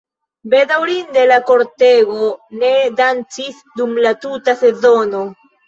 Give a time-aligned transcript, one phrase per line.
[0.53, 2.31] Bedaŭrinde, la kortego
[2.63, 5.25] ne dancis dum la tuta sezono.